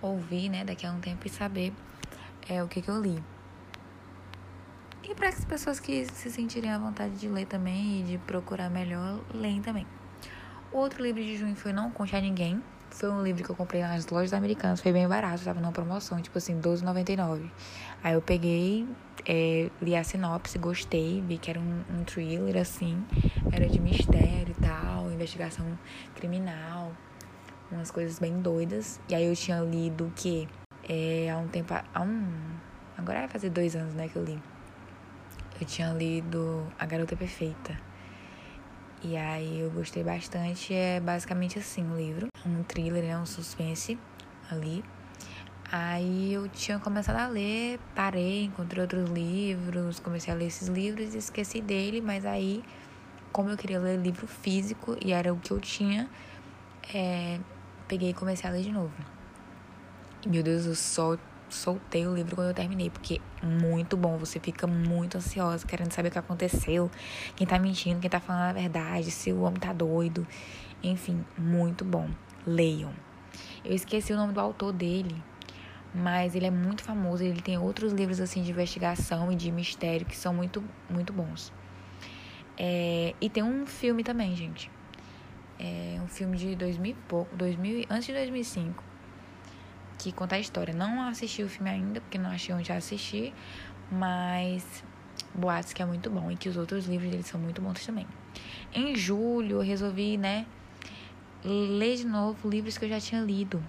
ouvir, 0.00 0.48
né, 0.48 0.64
daqui 0.64 0.86
a 0.86 0.92
um 0.92 1.00
tempo 1.00 1.26
e 1.26 1.30
saber 1.30 1.72
é 2.48 2.62
o 2.62 2.68
que, 2.68 2.80
que 2.80 2.88
eu 2.88 3.00
li. 3.00 3.22
E 5.04 5.14
para 5.14 5.28
as 5.28 5.44
pessoas 5.44 5.80
que 5.80 6.04
se 6.06 6.30
sentirem 6.30 6.70
à 6.70 6.78
vontade 6.78 7.16
de 7.16 7.28
ler 7.28 7.46
também 7.46 8.00
e 8.00 8.02
de 8.04 8.18
procurar 8.18 8.70
melhor, 8.70 9.20
leem 9.32 9.62
também. 9.62 9.86
Outro 10.70 11.02
livro 11.02 11.22
de 11.22 11.36
junho 11.36 11.56
foi 11.56 11.72
Não 11.72 11.90
Conte 11.90 12.14
a 12.14 12.20
Ninguém. 12.20 12.62
Foi 12.98 13.08
um 13.08 13.22
livro 13.22 13.44
que 13.44 13.50
eu 13.50 13.54
comprei 13.54 13.80
nas 13.80 14.08
lojas 14.08 14.32
americanas, 14.32 14.80
foi 14.80 14.92
bem 14.92 15.06
barato, 15.06 15.44
tava 15.44 15.60
numa 15.60 15.70
promoção, 15.70 16.20
tipo 16.20 16.36
assim, 16.36 16.54
R$12,99. 16.54 17.48
Aí 18.02 18.12
eu 18.12 18.20
peguei, 18.20 18.88
é, 19.24 19.70
li 19.80 19.94
a 19.94 20.02
sinopse, 20.02 20.58
gostei, 20.58 21.22
vi 21.24 21.38
que 21.38 21.48
era 21.48 21.60
um, 21.60 21.84
um 21.88 22.02
thriller, 22.02 22.60
assim, 22.60 23.00
era 23.52 23.68
de 23.68 23.78
mistério 23.78 24.50
e 24.50 24.60
tal, 24.60 25.12
investigação 25.12 25.64
criminal, 26.16 26.90
umas 27.70 27.92
coisas 27.92 28.18
bem 28.18 28.42
doidas. 28.42 28.98
E 29.08 29.14
aí 29.14 29.26
eu 29.26 29.36
tinha 29.36 29.60
lido 29.60 30.12
que 30.16 30.48
é, 30.88 31.30
há 31.30 31.38
um 31.38 31.46
tempo. 31.46 31.72
Há 31.72 32.02
um. 32.02 32.26
Agora 32.96 33.20
vai 33.20 33.28
fazer 33.28 33.50
dois 33.50 33.76
anos, 33.76 33.94
né, 33.94 34.08
que 34.08 34.16
eu 34.16 34.24
li. 34.24 34.42
Eu 35.60 35.66
tinha 35.68 35.92
lido 35.92 36.66
A 36.76 36.84
Garota 36.84 37.14
Perfeita. 37.14 37.87
E 39.02 39.16
aí 39.16 39.60
eu 39.60 39.70
gostei 39.70 40.02
bastante. 40.02 40.74
É 40.74 41.00
basicamente 41.00 41.58
assim 41.58 41.88
o 41.90 41.96
livro. 41.96 42.28
Um 42.44 42.62
thriller, 42.62 43.04
né? 43.04 43.18
Um 43.18 43.26
suspense 43.26 43.98
ali. 44.50 44.84
Aí 45.70 46.32
eu 46.32 46.48
tinha 46.48 46.78
começado 46.78 47.16
a 47.16 47.28
ler, 47.28 47.78
parei, 47.94 48.44
encontrei 48.44 48.80
outros 48.80 49.10
livros, 49.10 50.00
comecei 50.00 50.32
a 50.32 50.36
ler 50.36 50.46
esses 50.46 50.66
livros 50.66 51.14
e 51.14 51.18
esqueci 51.18 51.60
dele, 51.60 52.00
mas 52.00 52.24
aí, 52.24 52.64
como 53.30 53.50
eu 53.50 53.56
queria 53.56 53.78
ler 53.78 53.98
livro 53.98 54.26
físico 54.26 54.96
e 55.04 55.12
era 55.12 55.30
o 55.30 55.38
que 55.38 55.50
eu 55.50 55.60
tinha, 55.60 56.08
é, 56.94 57.38
peguei 57.86 58.10
e 58.10 58.14
comecei 58.14 58.48
a 58.48 58.52
ler 58.52 58.62
de 58.62 58.72
novo. 58.72 58.94
Meu 60.26 60.42
Deus, 60.42 60.64
eu 60.64 60.74
só 60.74 61.18
soltei 61.50 62.06
o 62.06 62.14
livro 62.14 62.36
quando 62.36 62.48
eu 62.48 62.54
terminei, 62.54 62.90
porque 62.90 63.20
muito 63.42 63.96
bom, 63.96 64.16
você 64.16 64.38
fica 64.38 64.66
muito 64.66 65.18
ansiosa, 65.18 65.66
querendo 65.66 65.92
saber 65.92 66.08
o 66.08 66.12
que 66.12 66.18
aconteceu, 66.18 66.90
quem 67.36 67.46
tá 67.46 67.58
mentindo, 67.58 68.00
quem 68.00 68.10
tá 68.10 68.20
falando 68.20 68.50
a 68.50 68.52
verdade, 68.52 69.10
se 69.10 69.32
o 69.32 69.42
homem 69.42 69.58
tá 69.58 69.72
doido. 69.72 70.26
Enfim, 70.82 71.24
muito 71.36 71.84
bom. 71.84 72.08
Leiam. 72.46 72.92
Eu 73.64 73.74
esqueci 73.74 74.12
o 74.12 74.16
nome 74.16 74.32
do 74.32 74.40
autor 74.40 74.72
dele, 74.72 75.14
mas 75.94 76.34
ele 76.34 76.46
é 76.46 76.50
muito 76.50 76.82
famoso, 76.82 77.22
ele 77.22 77.40
tem 77.40 77.58
outros 77.58 77.92
livros 77.92 78.20
assim 78.20 78.42
de 78.42 78.50
investigação 78.50 79.32
e 79.32 79.36
de 79.36 79.50
mistério 79.50 80.06
que 80.06 80.16
são 80.16 80.32
muito 80.32 80.62
muito 80.88 81.12
bons. 81.12 81.52
É, 82.56 83.14
e 83.20 83.28
tem 83.30 83.42
um 83.42 83.66
filme 83.66 84.02
também, 84.02 84.34
gente. 84.34 84.70
É 85.58 86.00
um 86.02 86.08
filme 86.08 86.36
de 86.36 86.54
2000 86.56 86.92
e 86.92 86.94
pouco, 87.08 87.36
2000, 87.36 87.86
antes 87.90 88.06
de 88.06 88.12
2005 88.12 88.87
que 89.98 90.12
conta 90.12 90.36
a 90.36 90.38
história. 90.38 90.72
Não 90.72 91.02
assisti 91.08 91.42
o 91.42 91.48
filme 91.48 91.70
ainda, 91.70 92.00
porque 92.00 92.18
não 92.18 92.30
achei 92.30 92.54
onde 92.54 92.72
assistir, 92.72 93.34
mas 93.90 94.84
boatos 95.34 95.72
que 95.72 95.82
é 95.82 95.86
muito 95.86 96.08
bom 96.08 96.30
e 96.30 96.36
que 96.36 96.48
os 96.48 96.56
outros 96.56 96.86
livros 96.86 97.10
dele 97.10 97.22
são 97.22 97.40
muito 97.40 97.60
bons 97.60 97.84
também. 97.84 98.06
Em 98.72 98.94
julho 98.94 99.56
eu 99.56 99.60
resolvi, 99.60 100.16
né, 100.16 100.46
ler 101.44 101.96
de 101.96 102.06
novo 102.06 102.48
livros 102.48 102.78
que 102.78 102.84
eu 102.84 102.88
já 102.88 103.00
tinha 103.00 103.20
lido. 103.20 103.62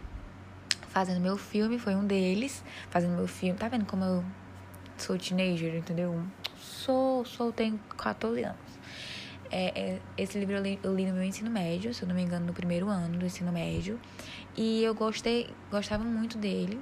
Fazendo 0.90 1.22
meu 1.22 1.38
filme 1.38 1.78
foi 1.78 1.96
um 1.96 2.06
deles. 2.06 2.64
Fazendo 2.90 3.16
meu 3.16 3.28
filme. 3.28 3.58
Tá 3.58 3.68
vendo 3.68 3.86
como 3.86 4.04
eu 4.04 4.26
sou 4.98 5.18
teenager, 5.18 5.76
entendeu? 5.76 6.24
Sou, 6.58 7.24
sou, 7.26 7.52
tenho 7.52 7.80
14 7.98 8.44
anos. 8.44 8.80
É, 9.52 9.80
é, 9.80 10.02
esse 10.18 10.38
livro 10.38 10.56
eu 10.56 10.62
li, 10.62 10.80
eu 10.84 10.96
li 10.96 11.06
no 11.06 11.14
meu 11.14 11.24
ensino 11.24 11.50
médio, 11.50 11.94
se 11.94 12.04
eu 12.04 12.08
não 12.08 12.16
me 12.16 12.22
engano, 12.22 12.46
no 12.46 12.54
primeiro 12.54 12.88
ano 12.88 13.18
do 13.18 13.26
ensino 13.26 13.52
médio. 13.52 14.00
E 14.56 14.84
eu 14.84 14.94
gostei, 14.94 15.50
gostava 15.72 16.04
muito 16.04 16.38
dele. 16.38 16.80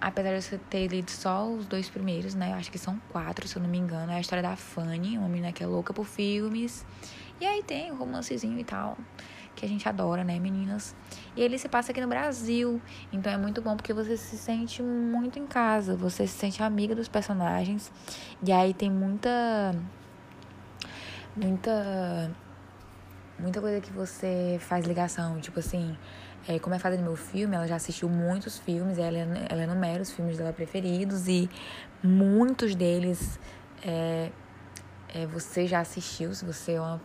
apesar 0.00 0.36
de 0.36 0.52
eu 0.52 0.58
ter 0.68 0.88
lido 0.88 1.10
só 1.10 1.48
os 1.48 1.64
dois 1.66 1.88
primeiros, 1.88 2.34
né? 2.34 2.50
Eu 2.50 2.56
acho 2.56 2.70
que 2.72 2.78
são 2.78 3.00
quatro, 3.10 3.46
se 3.46 3.56
eu 3.56 3.62
não 3.62 3.68
me 3.70 3.78
engano. 3.78 4.10
É 4.10 4.16
a 4.16 4.20
história 4.20 4.42
da 4.42 4.56
Fanny, 4.56 5.16
uma 5.16 5.28
menina 5.28 5.52
que 5.52 5.62
é 5.62 5.66
louca 5.66 5.92
por 5.94 6.04
filmes. 6.04 6.84
E 7.40 7.46
aí 7.46 7.62
tem 7.62 7.90
o 7.92 7.96
romancezinho 7.96 8.58
e 8.58 8.64
tal, 8.64 8.96
que 9.54 9.64
a 9.64 9.68
gente 9.68 9.88
adora, 9.88 10.24
né, 10.24 10.38
meninas? 10.40 10.94
E 11.36 11.40
ele 11.42 11.56
se 11.58 11.68
passa 11.68 11.92
aqui 11.92 12.00
no 12.00 12.08
Brasil. 12.08 12.80
Então 13.12 13.32
é 13.32 13.36
muito 13.36 13.62
bom 13.62 13.76
porque 13.76 13.92
você 13.92 14.16
se 14.16 14.36
sente 14.36 14.82
muito 14.82 15.38
em 15.38 15.46
casa, 15.46 15.94
você 15.96 16.26
se 16.26 16.36
sente 16.38 16.62
amiga 16.62 16.94
dos 16.94 17.08
personagens. 17.08 17.92
E 18.44 18.50
aí 18.52 18.74
tem 18.74 18.90
muita. 18.90 19.74
Muita. 21.36 22.30
Muita 23.38 23.60
coisa 23.60 23.80
que 23.80 23.92
você 23.92 24.58
faz 24.60 24.84
ligação, 24.86 25.40
tipo 25.40 25.58
assim, 25.58 25.96
é, 26.48 26.58
como 26.58 26.74
é 26.74 26.78
fazendo 26.78 27.02
meu 27.02 27.16
filme, 27.16 27.54
ela 27.54 27.66
já 27.66 27.76
assistiu 27.76 28.08
muitos 28.08 28.58
filmes, 28.58 28.98
ela, 28.98 29.18
ela 29.48 29.62
enumera 29.62 30.02
os 30.02 30.10
filmes 30.10 30.36
dela 30.36 30.52
preferidos 30.52 31.28
e 31.28 31.48
muitos 32.02 32.74
deles 32.74 33.38
é, 33.84 34.30
é, 35.14 35.26
você 35.26 35.66
já 35.66 35.80
assistiu, 35.80 36.34
se 36.34 36.44
você 36.44 36.72
é 36.72 36.80
uma 36.80 37.00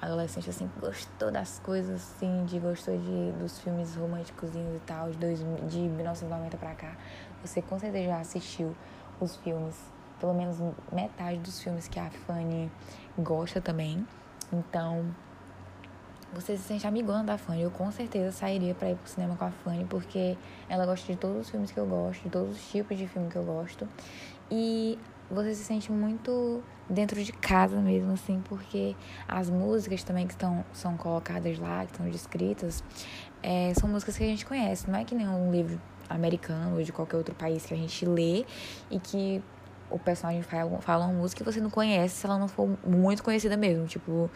adolescente 0.00 0.50
assim, 0.50 0.68
gostou 0.80 1.30
das 1.30 1.60
coisas 1.60 1.94
assim, 1.94 2.44
de 2.44 2.58
gostou 2.58 2.96
de, 2.98 3.32
dos 3.38 3.60
filmes 3.60 3.94
românticos 3.94 4.50
e 4.54 4.80
tal, 4.84 5.10
de, 5.10 5.16
dois, 5.16 5.38
de 5.38 5.78
1990 5.78 6.56
pra 6.56 6.74
cá, 6.74 6.96
você 7.42 7.62
com 7.62 7.78
certeza 7.78 8.08
já 8.08 8.20
assistiu 8.20 8.74
os 9.20 9.36
filmes, 9.36 9.76
pelo 10.18 10.34
menos 10.34 10.56
metade 10.90 11.38
dos 11.38 11.62
filmes 11.62 11.86
que 11.86 12.00
a 12.00 12.10
Fanny 12.26 12.70
gosta 13.16 13.60
também. 13.60 14.06
Então, 14.52 15.06
você 16.32 16.56
se 16.56 16.62
sente 16.64 16.86
amigona 16.86 17.24
da 17.24 17.38
Fanny. 17.38 17.62
Eu 17.62 17.70
com 17.70 17.90
certeza 17.92 18.32
sairia 18.32 18.74
para 18.74 18.90
ir 18.90 18.96
pro 18.96 19.08
cinema 19.08 19.36
com 19.36 19.44
a 19.44 19.50
Fanny, 19.50 19.84
porque 19.84 20.36
ela 20.68 20.86
gosta 20.86 21.12
de 21.12 21.18
todos 21.18 21.42
os 21.42 21.50
filmes 21.50 21.70
que 21.70 21.78
eu 21.78 21.86
gosto, 21.86 22.22
de 22.22 22.30
todos 22.30 22.56
os 22.56 22.70
tipos 22.70 22.96
de 22.96 23.06
filme 23.06 23.28
que 23.28 23.36
eu 23.36 23.44
gosto. 23.44 23.86
E 24.50 24.98
você 25.30 25.54
se 25.54 25.64
sente 25.64 25.90
muito 25.90 26.62
dentro 26.88 27.22
de 27.22 27.32
casa 27.32 27.80
mesmo, 27.80 28.12
assim, 28.12 28.42
porque 28.48 28.94
as 29.26 29.48
músicas 29.48 30.02
também 30.02 30.26
que 30.26 30.34
estão, 30.34 30.64
são 30.72 30.96
colocadas 30.96 31.58
lá, 31.58 31.84
que 31.84 31.92
estão 31.92 32.08
descritas, 32.08 32.82
é, 33.42 33.72
são 33.74 33.88
músicas 33.88 34.16
que 34.16 34.24
a 34.24 34.26
gente 34.26 34.44
conhece. 34.44 34.90
Não 34.90 34.98
é 34.98 35.04
que 35.04 35.14
nem 35.14 35.28
um 35.28 35.50
livro 35.50 35.80
americano 36.08 36.76
ou 36.76 36.82
de 36.82 36.92
qualquer 36.92 37.16
outro 37.16 37.34
país 37.34 37.64
que 37.64 37.72
a 37.72 37.76
gente 37.76 38.04
lê 38.04 38.44
e 38.90 38.98
que 38.98 39.42
o 39.90 39.98
personagem 39.98 40.42
fala, 40.42 41.04
uma 41.04 41.12
música 41.12 41.44
que 41.44 41.50
você 41.50 41.60
não 41.60 41.70
conhece 41.70 42.16
se 42.16 42.26
ela 42.26 42.38
não 42.38 42.48
for 42.48 42.68
muito 42.86 43.22
conhecida 43.22 43.56
mesmo. 43.56 43.86
Tipo, 43.86 44.30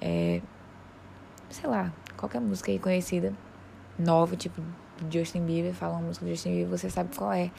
é, 0.00 0.40
sei 1.54 1.70
lá, 1.70 1.92
qualquer 2.16 2.40
música 2.40 2.70
aí 2.70 2.78
conhecida, 2.78 3.32
nova, 3.98 4.36
tipo 4.36 4.60
Justin 5.10 5.44
Bieber, 5.44 5.72
fala 5.72 5.94
uma 5.94 6.08
música 6.08 6.24
do 6.24 6.30
Justin 6.30 6.50
Bieber, 6.50 6.68
você 6.68 6.90
sabe 6.90 7.14
qual 7.16 7.32
é. 7.32 7.50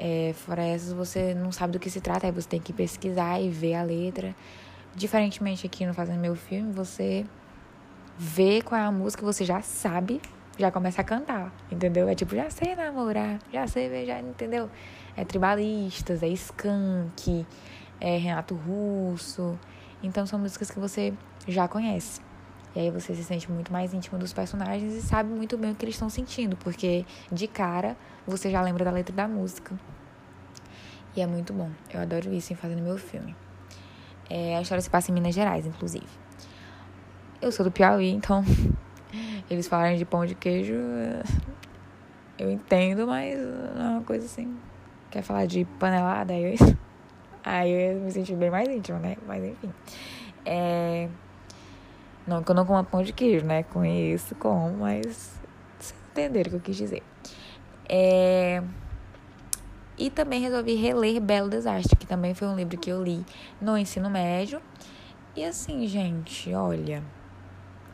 É, 0.00 0.32
fora 0.32 0.62
essas, 0.62 0.92
você 0.92 1.34
não 1.34 1.50
sabe 1.50 1.72
do 1.72 1.80
que 1.80 1.90
se 1.90 2.00
trata, 2.00 2.26
aí 2.26 2.32
você 2.32 2.48
tem 2.48 2.60
que 2.60 2.72
pesquisar 2.72 3.40
e 3.40 3.50
ver 3.50 3.74
a 3.74 3.82
letra. 3.82 4.34
Diferentemente 4.94 5.66
aqui 5.66 5.84
no 5.84 5.92
Fazendo 5.92 6.20
Meu 6.20 6.36
Filme, 6.36 6.72
você 6.72 7.26
vê 8.16 8.62
qual 8.62 8.80
é 8.80 8.84
a 8.84 8.92
música, 8.92 9.24
você 9.24 9.44
já 9.44 9.60
sabe, 9.60 10.20
já 10.56 10.70
começa 10.70 11.00
a 11.00 11.04
cantar, 11.04 11.52
entendeu? 11.70 12.08
É 12.08 12.14
tipo, 12.14 12.36
já 12.36 12.48
sei 12.48 12.76
namorar, 12.76 13.40
já 13.52 13.66
sei 13.66 13.88
beijar, 13.88 14.20
entendeu? 14.22 14.70
É 15.16 15.24
Tribalistas, 15.24 16.22
é 16.22 16.28
Skank, 16.28 17.44
é 18.00 18.16
Renato 18.16 18.54
Russo. 18.54 19.58
Então 20.00 20.24
são 20.24 20.38
músicas 20.38 20.70
que 20.70 20.78
você 20.78 21.12
já 21.48 21.66
conhece. 21.66 22.27
E 22.78 22.80
aí 22.80 22.90
você 22.92 23.12
se 23.12 23.24
sente 23.24 23.50
muito 23.50 23.72
mais 23.72 23.92
íntimo 23.92 24.16
dos 24.20 24.32
personagens 24.32 24.94
e 24.94 25.02
sabe 25.02 25.30
muito 25.30 25.58
bem 25.58 25.72
o 25.72 25.74
que 25.74 25.84
eles 25.84 25.96
estão 25.96 26.08
sentindo, 26.08 26.56
porque 26.58 27.04
de 27.32 27.48
cara 27.48 27.96
você 28.24 28.48
já 28.52 28.62
lembra 28.62 28.84
da 28.84 28.92
letra 28.92 29.12
da 29.12 29.26
música. 29.26 29.76
E 31.16 31.20
é 31.20 31.26
muito 31.26 31.52
bom. 31.52 31.72
Eu 31.92 32.00
adoro 32.00 32.32
isso 32.32 32.52
em 32.52 32.56
fazendo 32.56 32.80
meu 32.80 32.96
filme. 32.96 33.34
É, 34.30 34.56
a 34.56 34.62
história 34.62 34.80
se 34.80 34.88
passa 34.88 35.10
em 35.10 35.14
Minas 35.14 35.34
Gerais, 35.34 35.66
inclusive. 35.66 36.06
Eu 37.42 37.50
sou 37.50 37.64
do 37.64 37.72
Piauí, 37.72 38.10
então 38.10 38.44
eles 39.50 39.66
falarem 39.66 39.98
de 39.98 40.04
pão 40.04 40.24
de 40.24 40.36
queijo, 40.36 40.74
eu 42.38 42.48
entendo, 42.48 43.08
mas 43.08 43.36
não 43.74 43.86
é 43.86 43.90
uma 43.94 44.02
coisa 44.02 44.24
assim. 44.24 44.56
Quer 45.10 45.22
falar 45.22 45.46
de 45.46 45.64
panelada? 45.80 46.32
Aí 46.32 46.44
eu, 46.54 46.76
aí 47.44 47.72
eu 47.72 48.00
me 48.02 48.12
senti 48.12 48.36
bem 48.36 48.52
mais 48.52 48.68
íntima, 48.68 49.00
né? 49.00 49.16
Mas 49.26 49.42
enfim. 49.42 49.74
É. 50.46 51.08
Não 52.28 52.42
que 52.42 52.50
eu 52.50 52.54
não 52.54 52.66
coma 52.66 52.84
pão 52.84 53.02
de 53.02 53.10
queijo, 53.10 53.46
né? 53.46 53.62
Conheço, 53.62 54.34
como, 54.34 54.76
mas 54.76 55.32
vocês 55.78 55.94
entenderam 56.12 56.48
o 56.48 56.50
que 56.50 56.56
eu 56.56 56.60
quis 56.60 56.76
dizer. 56.76 57.02
É... 57.88 58.62
E 59.96 60.10
também 60.10 60.38
resolvi 60.38 60.74
reler 60.74 61.22
Belo 61.22 61.48
Desastre, 61.48 61.96
que 61.96 62.06
também 62.06 62.34
foi 62.34 62.46
um 62.46 62.54
livro 62.54 62.76
que 62.76 62.90
eu 62.90 63.02
li 63.02 63.24
no 63.58 63.78
ensino 63.78 64.10
médio. 64.10 64.60
E 65.34 65.42
assim, 65.42 65.86
gente, 65.86 66.52
olha, 66.52 67.02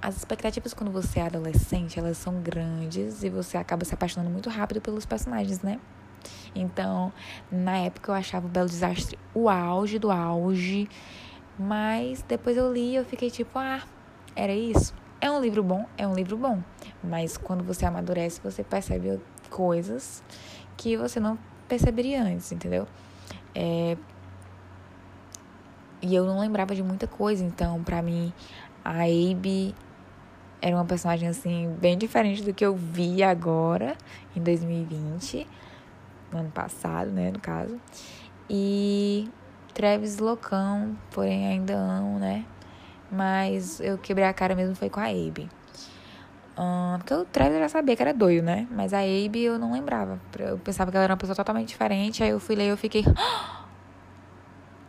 as 0.03 0.17
expectativas 0.17 0.75
quando 0.75 0.91
você 0.91 1.21
é 1.21 1.27
adolescente, 1.27 1.97
elas 1.97 2.19
são 2.19 2.41
grandes 2.41 3.23
e 3.23 3.31
você 3.31 3.57
acaba 3.57 3.85
se 3.85 3.95
apaixonando 3.95 4.31
muito 4.31 4.51
rápido 4.51 4.81
pelos 4.81 5.07
personagens, 5.07 5.63
né? 5.63 5.79
Então, 6.57 7.13
na 7.53 7.77
época 7.79 8.11
eu 8.11 8.17
achava 8.17 8.47
o 8.47 8.51
Belo 8.51 8.69
Desastre 8.69 9.17
o 9.33 9.49
auge 9.49 9.99
do 9.99 10.11
auge, 10.11 10.89
mas 11.57 12.21
depois 12.23 12.57
eu 12.57 12.73
li 12.73 12.93
e 12.93 12.97
eu 12.97 13.05
fiquei 13.05 13.31
tipo, 13.31 13.59
ah, 13.59 13.83
era 14.37 14.53
isso? 14.53 14.95
É 15.21 15.31
um 15.31 15.41
livro 15.41 15.63
bom? 15.63 15.87
É 15.97 16.07
um 16.07 16.15
livro 16.15 16.37
bom. 16.37 16.63
Mas 17.03 17.37
quando 17.37 17.65
você 17.65 17.87
amadurece, 17.87 18.41
você 18.43 18.63
percebe 18.63 19.21
coisas 19.49 20.23
que 20.77 20.97
você 20.97 21.21
não 21.21 21.39
perceberia 21.69 22.23
antes, 22.23 22.51
entendeu? 22.53 22.87
É... 23.55 23.97
E 26.03 26.15
eu 26.15 26.27
não 26.27 26.39
lembrava 26.39 26.75
de 26.75 26.83
muita 26.83 27.07
coisa, 27.07 27.43
então, 27.43 27.83
pra 27.83 28.03
mim, 28.03 28.33
a 28.85 29.05
Abe 29.05 29.75
era 30.61 30.77
uma 30.77 30.85
personagem, 30.85 31.29
assim, 31.29 31.75
bem 31.81 31.97
diferente 31.97 32.43
do 32.43 32.53
que 32.53 32.65
eu 32.65 32.75
vi 32.75 33.23
agora, 33.23 33.97
em 34.37 34.43
2020, 34.43 35.47
no 36.31 36.41
ano 36.41 36.51
passado, 36.51 37.11
né, 37.11 37.31
no 37.31 37.41
caso. 37.41 37.81
E 38.51 39.31
Travis 39.73 40.19
loucão, 40.19 40.97
porém 41.11 41.47
ainda 41.47 41.75
amo, 41.75 42.19
né? 42.19 42.45
Mas 43.15 43.81
eu 43.81 43.99
quebrei 43.99 44.27
a 44.27 44.33
cara 44.33 44.55
mesmo 44.55 44.75
foi 44.75 44.91
com 44.91 45.01
a 45.01 45.05
Abe. 45.05 45.49
Um, 46.57 46.99
porque 46.99 47.15
o 47.15 47.25
Travis 47.25 47.59
já 47.59 47.69
sabia 47.69 47.97
que 47.97 48.03
era 48.03 48.15
doido, 48.15 48.45
né? 48.45 48.67
Mas 48.71 48.93
a 48.93 48.99
Abe 48.99 49.43
eu 49.43 49.59
não 49.59 49.73
lembrava. 49.73 50.21
Eu 50.39 50.59
pensava 50.59 50.91
que 50.91 50.97
ela 50.97 51.05
era 51.05 51.13
uma 51.13 51.19
pessoa 51.19 51.35
totalmente 51.37 51.69
diferente. 51.69 52.23
Aí 52.23 52.31
eu 52.31 52.41
fui 52.41 52.55
ler 52.55 52.67
e 52.67 52.69
eu 52.69 52.77
fiquei. 52.77 53.05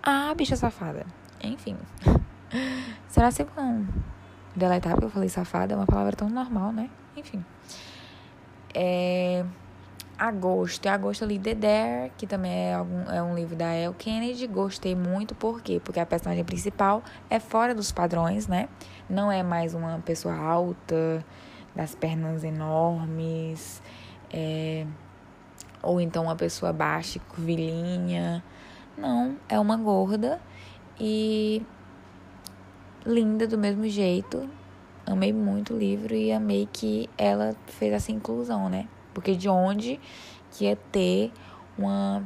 Ah, 0.03 0.33
bicha 0.35 0.55
safada. 0.55 1.05
Enfim. 1.43 1.75
Será 3.07 3.31
que 3.31 3.43
bom 3.43 3.83
deletar 4.55 4.93
porque 4.93 5.05
eu 5.05 5.09
falei 5.09 5.29
safada? 5.29 5.73
É 5.73 5.75
uma 5.75 5.87
palavra 5.87 6.15
tão 6.15 6.29
normal, 6.29 6.71
né? 6.71 6.89
Enfim. 7.17 7.43
É 8.73 9.43
agosto. 10.17 10.87
Agosto 10.87 11.23
eu 11.23 11.27
li 11.27 11.39
The 11.39 11.55
Dare, 11.55 12.11
que 12.17 12.25
também 12.25 12.51
é, 12.51 12.73
algum, 12.73 13.09
é 13.09 13.21
um 13.21 13.35
livro 13.35 13.55
da 13.55 13.73
El 13.73 13.93
Kennedy. 13.93 14.47
Gostei 14.47 14.95
muito, 14.95 15.35
por 15.35 15.61
quê? 15.61 15.81
Porque 15.83 15.99
a 15.99 16.05
personagem 16.05 16.43
principal 16.43 17.03
é 17.29 17.39
fora 17.39 17.73
dos 17.75 17.91
padrões, 17.91 18.47
né? 18.47 18.69
Não 19.09 19.31
é 19.31 19.43
mais 19.43 19.73
uma 19.73 19.99
pessoa 19.99 20.35
alta, 20.35 21.23
das 21.75 21.93
pernas 21.93 22.43
enormes, 22.43 23.81
é... 24.31 24.85
ou 25.83 25.99
então 25.99 26.23
uma 26.23 26.35
pessoa 26.35 26.71
baixa, 26.71 27.19
curvilínea. 27.19 28.43
Não, 28.97 29.35
é 29.49 29.59
uma 29.59 29.75
gorda 29.75 30.39
e 30.97 31.61
linda 33.05 33.45
do 33.45 33.57
mesmo 33.57 33.87
jeito. 33.89 34.49
Amei 35.05 35.33
muito 35.33 35.73
o 35.73 35.77
livro 35.77 36.15
e 36.15 36.31
amei 36.31 36.67
que 36.71 37.09
ela 37.17 37.55
fez 37.67 37.93
essa 37.93 38.11
inclusão, 38.11 38.69
né? 38.69 38.87
Porque 39.15 39.35
de 39.35 39.49
onde 39.49 39.99
que 40.51 40.65
ia 40.65 40.75
ter 40.75 41.31
uma 41.77 42.23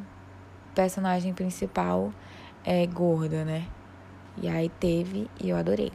personagem 0.76 1.34
principal 1.34 2.12
é, 2.66 2.86
gorda, 2.86 3.46
né? 3.46 3.66
E 4.42 4.50
aí 4.50 4.68
teve 4.68 5.30
e 5.40 5.50
eu 5.50 5.56
adorei. 5.56 5.92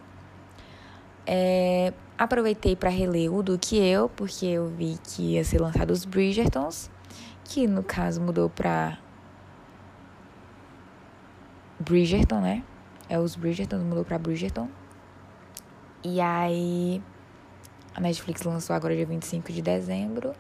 É, 1.26 1.92
aproveitei 2.18 2.76
para 2.76 2.90
reler 2.90 3.32
o 3.32 3.42
do 3.42 3.58
que 3.58 3.76
eu, 3.76 4.08
porque 4.08 4.46
eu 4.46 4.68
vi 4.68 4.98
que 5.02 5.34
ia 5.34 5.44
ser 5.44 5.60
lançado 5.60 5.90
os 5.90 6.04
Bridgertons, 6.04 6.90
que 7.44 7.66
no 7.66 7.82
caso 7.82 8.20
mudou 8.20 8.48
para 8.48 8.98
Bridgerton, 11.80 12.40
né? 12.40 12.62
É 13.08 13.18
os 13.18 13.34
Bridgerton, 13.34 13.78
mudou 13.78 14.04
para 14.04 14.18
Bridgerton. 14.18 14.68
E 16.02 16.20
aí 16.20 17.02
a 17.94 18.00
Netflix 18.00 18.42
lançou 18.42 18.74
agora 18.74 18.94
dia 18.94 19.06
25 19.06 19.52
de 19.52 19.62
dezembro. 19.62 20.34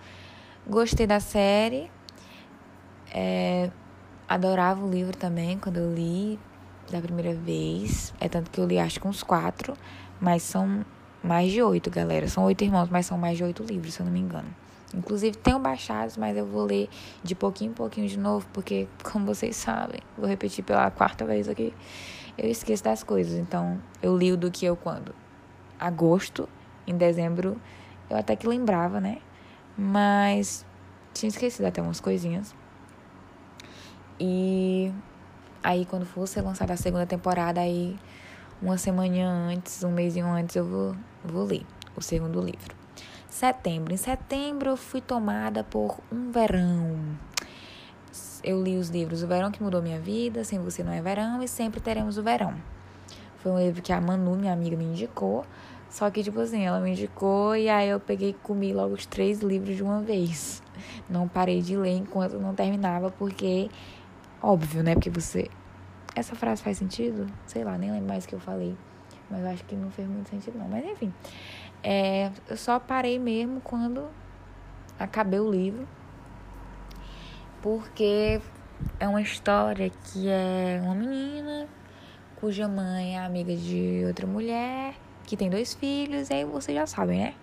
Gostei 0.66 1.06
da 1.06 1.20
série. 1.20 1.90
É, 3.12 3.70
adorava 4.26 4.82
o 4.82 4.90
livro 4.90 5.14
também 5.14 5.58
quando 5.58 5.76
eu 5.76 5.94
li 5.94 6.38
da 6.90 7.02
primeira 7.02 7.34
vez. 7.34 8.14
É 8.18 8.30
tanto 8.30 8.50
que 8.50 8.58
eu 8.58 8.66
li 8.66 8.78
acho 8.78 8.98
que 8.98 9.06
uns 9.06 9.22
quatro, 9.22 9.74
mas 10.18 10.42
são 10.42 10.82
mais 11.22 11.52
de 11.52 11.60
oito, 11.62 11.90
galera. 11.90 12.26
São 12.28 12.44
oito 12.44 12.64
irmãos, 12.64 12.88
mas 12.88 13.04
são 13.04 13.18
mais 13.18 13.36
de 13.36 13.44
oito 13.44 13.62
livros, 13.62 13.92
se 13.92 14.00
eu 14.00 14.06
não 14.06 14.12
me 14.12 14.20
engano. 14.20 14.48
Inclusive, 14.94 15.36
tenho 15.36 15.58
baixados, 15.58 16.16
mas 16.16 16.34
eu 16.34 16.46
vou 16.46 16.64
ler 16.64 16.88
de 17.22 17.34
pouquinho 17.34 17.72
em 17.72 17.74
pouquinho 17.74 18.08
de 18.08 18.18
novo, 18.18 18.46
porque, 18.50 18.88
como 19.04 19.26
vocês 19.26 19.56
sabem, 19.56 20.00
vou 20.16 20.26
repetir 20.26 20.64
pela 20.64 20.90
quarta 20.90 21.26
vez 21.26 21.46
aqui, 21.46 21.74
eu 22.38 22.48
esqueço 22.48 22.82
das 22.82 23.02
coisas. 23.02 23.38
Então, 23.38 23.78
eu 24.02 24.16
li 24.16 24.32
o 24.32 24.36
do 24.36 24.50
que 24.50 24.64
eu 24.64 24.76
quando? 24.76 25.14
Agosto, 25.78 26.48
em 26.86 26.96
dezembro, 26.96 27.60
eu 28.08 28.16
até 28.16 28.34
que 28.34 28.46
lembrava, 28.46 28.98
né? 28.98 29.18
Mas 29.76 30.64
tinha 31.12 31.28
esquecido 31.28 31.66
até 31.66 31.82
umas 31.82 32.00
coisinhas. 32.00 32.54
E 34.18 34.92
aí, 35.62 35.84
quando 35.86 36.06
for 36.06 36.26
ser 36.26 36.42
lançada 36.42 36.72
a 36.72 36.76
segunda 36.76 37.06
temporada, 37.06 37.60
aí 37.60 37.96
uma 38.62 38.78
semana 38.78 39.26
antes, 39.26 39.82
um 39.82 39.90
mês 39.90 40.16
antes, 40.16 40.56
eu 40.56 40.64
vou, 40.64 40.96
vou 41.24 41.44
ler 41.44 41.66
o 41.96 42.00
segundo 42.00 42.40
livro. 42.40 42.74
Setembro. 43.28 43.92
Em 43.92 43.96
setembro 43.96 44.70
eu 44.70 44.76
fui 44.76 45.00
tomada 45.00 45.64
por 45.64 45.98
um 46.12 46.30
verão. 46.30 46.96
Eu 48.44 48.62
li 48.62 48.76
os 48.76 48.90
livros 48.90 49.22
O 49.22 49.26
Verão 49.26 49.50
que 49.50 49.62
Mudou 49.62 49.82
Minha 49.82 49.98
Vida, 49.98 50.44
Sem 50.44 50.58
Você 50.60 50.84
Não 50.84 50.92
é 50.92 51.00
Verão 51.00 51.42
e 51.42 51.48
Sempre 51.48 51.80
Teremos 51.80 52.18
o 52.18 52.22
Verão. 52.22 52.54
Foi 53.38 53.50
um 53.50 53.58
livro 53.58 53.82
que 53.82 53.92
a 53.92 54.00
Manu, 54.00 54.36
minha 54.36 54.52
amiga, 54.52 54.76
me 54.76 54.84
indicou. 54.84 55.44
Só 55.94 56.10
que, 56.10 56.24
tipo 56.24 56.40
assim, 56.40 56.64
ela 56.66 56.80
me 56.80 56.90
indicou 56.90 57.54
e 57.54 57.68
aí 57.68 57.88
eu 57.88 58.00
peguei 58.00 58.30
e 58.30 58.32
comi 58.32 58.72
logo 58.72 58.94
os 58.94 59.06
três 59.06 59.38
livros 59.38 59.76
de 59.76 59.82
uma 59.84 60.02
vez. 60.02 60.60
Não 61.08 61.28
parei 61.28 61.62
de 61.62 61.76
ler 61.76 61.96
enquanto 61.96 62.36
não 62.36 62.52
terminava, 62.52 63.12
porque, 63.12 63.70
óbvio, 64.42 64.82
né? 64.82 64.94
Porque 64.94 65.08
você. 65.08 65.48
Essa 66.16 66.34
frase 66.34 66.64
faz 66.64 66.78
sentido? 66.78 67.28
Sei 67.46 67.62
lá, 67.62 67.78
nem 67.78 67.92
lembro 67.92 68.08
mais 68.08 68.24
o 68.24 68.28
que 68.28 68.34
eu 68.34 68.40
falei. 68.40 68.76
Mas 69.30 69.44
eu 69.44 69.50
acho 69.50 69.64
que 69.66 69.76
não 69.76 69.88
fez 69.88 70.08
muito 70.08 70.28
sentido, 70.30 70.58
não. 70.58 70.68
Mas 70.68 70.84
enfim. 70.84 71.14
É, 71.80 72.32
eu 72.48 72.56
só 72.56 72.80
parei 72.80 73.16
mesmo 73.16 73.60
quando 73.60 74.08
acabei 74.98 75.38
o 75.38 75.48
livro. 75.48 75.86
Porque 77.62 78.40
é 78.98 79.06
uma 79.06 79.22
história 79.22 79.88
que 79.90 80.28
é 80.28 80.80
uma 80.82 80.96
menina 80.96 81.68
cuja 82.40 82.66
mãe 82.66 83.14
é 83.16 83.24
amiga 83.24 83.54
de 83.54 84.02
outra 84.04 84.26
mulher 84.26 84.96
que 85.26 85.36
tem 85.36 85.50
dois 85.50 85.74
filhos, 85.74 86.30
e 86.30 86.34
aí 86.34 86.44
vocês 86.44 86.76
já 86.76 86.86
sabem, 86.86 87.20
né? 87.20 87.34